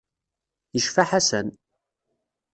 [0.75, 1.47] Yecfa Ḥasan.